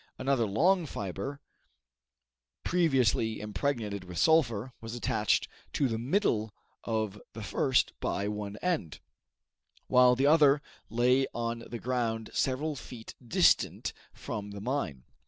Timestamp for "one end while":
8.27-10.15